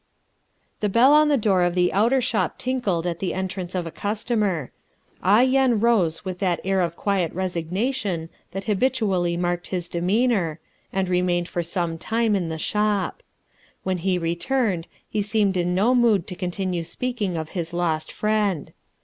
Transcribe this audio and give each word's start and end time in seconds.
The 0.79 0.89
bell 0.89 1.13
on 1.13 1.27
the 1.29 1.37
door 1.37 1.61
of 1.61 1.75
the 1.75 1.93
outer 1.93 2.21
shop 2.21 2.57
tinkled 2.57 3.05
at 3.05 3.19
the 3.19 3.35
entrance 3.35 3.75
of 3.75 3.85
a 3.85 3.91
customer. 3.91 4.71
Ah 5.21 5.41
Yen 5.41 5.79
rose 5.79 6.25
with 6.25 6.39
that 6.39 6.59
air 6.63 6.81
of 6.81 6.95
quiet 6.95 7.31
resignation 7.33 8.29
that 8.49 8.63
habitually 8.63 9.37
marked 9.37 9.67
his 9.67 9.87
demeanour, 9.87 10.59
and 10.91 11.07
remained 11.07 11.47
for 11.47 11.61
some 11.61 11.99
time 11.99 12.35
in 12.35 12.49
the 12.49 12.57
shop. 12.57 13.21
When 13.83 13.99
he 13.99 14.17
returned 14.17 14.87
he 15.07 15.21
seemed 15.21 15.55
in 15.55 15.75
no 15.75 15.93
mood 15.93 16.25
to 16.25 16.35
continue 16.35 16.81
speaking 16.81 17.37
of 17.37 17.49
his 17.49 17.71
lost 17.71 18.11
friend. 18.11 18.73